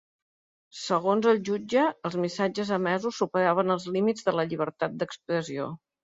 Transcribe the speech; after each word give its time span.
Segons 0.83 1.25
el 1.31 1.41
jutge, 1.49 1.83
els 2.09 2.15
missatges 2.23 2.71
emesos 2.77 3.19
superaven 3.23 3.73
els 3.75 3.85
límits 3.97 4.25
de 4.31 4.33
la 4.39 4.47
llibertat 4.55 4.97
d’expressió. 5.03 5.69